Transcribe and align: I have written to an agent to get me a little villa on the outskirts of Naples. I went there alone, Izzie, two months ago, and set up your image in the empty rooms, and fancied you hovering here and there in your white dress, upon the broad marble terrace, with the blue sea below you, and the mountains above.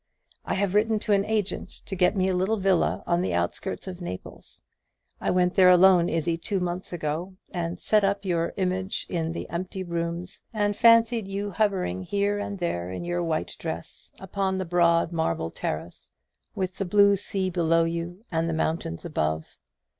I 0.45 0.55
have 0.55 0.73
written 0.73 0.97
to 1.01 1.11
an 1.11 1.23
agent 1.25 1.69
to 1.85 1.95
get 1.95 2.15
me 2.15 2.27
a 2.27 2.33
little 2.35 2.57
villa 2.57 3.03
on 3.05 3.21
the 3.21 3.35
outskirts 3.35 3.87
of 3.87 4.01
Naples. 4.01 4.59
I 5.19 5.29
went 5.29 5.53
there 5.53 5.69
alone, 5.69 6.09
Izzie, 6.09 6.39
two 6.39 6.59
months 6.59 6.91
ago, 6.91 7.35
and 7.51 7.77
set 7.77 8.03
up 8.03 8.25
your 8.25 8.51
image 8.57 9.05
in 9.09 9.31
the 9.31 9.47
empty 9.51 9.83
rooms, 9.83 10.41
and 10.55 10.75
fancied 10.75 11.27
you 11.27 11.51
hovering 11.51 12.01
here 12.01 12.39
and 12.39 12.57
there 12.57 12.89
in 12.91 13.03
your 13.03 13.21
white 13.23 13.55
dress, 13.59 14.11
upon 14.19 14.57
the 14.57 14.65
broad 14.65 15.11
marble 15.11 15.51
terrace, 15.51 16.09
with 16.55 16.77
the 16.77 16.85
blue 16.85 17.15
sea 17.15 17.51
below 17.51 17.83
you, 17.83 18.25
and 18.31 18.49
the 18.49 18.53
mountains 18.53 19.05
above. 19.05 19.55